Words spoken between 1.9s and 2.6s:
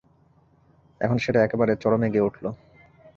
গিয়ে উঠল।